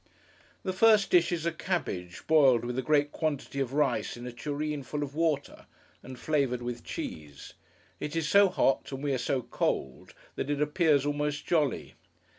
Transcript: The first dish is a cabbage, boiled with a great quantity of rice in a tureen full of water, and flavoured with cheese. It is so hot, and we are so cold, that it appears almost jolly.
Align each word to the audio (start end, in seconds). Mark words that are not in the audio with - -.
The 0.63 0.73
first 0.73 1.11
dish 1.11 1.31
is 1.31 1.45
a 1.45 1.51
cabbage, 1.51 2.25
boiled 2.25 2.65
with 2.65 2.75
a 2.79 2.81
great 2.81 3.11
quantity 3.11 3.59
of 3.59 3.71
rice 3.71 4.17
in 4.17 4.25
a 4.25 4.31
tureen 4.31 4.81
full 4.81 5.03
of 5.03 5.13
water, 5.13 5.67
and 6.01 6.17
flavoured 6.17 6.63
with 6.63 6.83
cheese. 6.83 7.53
It 7.99 8.15
is 8.15 8.27
so 8.27 8.49
hot, 8.49 8.91
and 8.91 9.03
we 9.03 9.13
are 9.13 9.19
so 9.19 9.43
cold, 9.43 10.15
that 10.37 10.49
it 10.49 10.59
appears 10.59 11.05
almost 11.05 11.45
jolly. 11.45 11.93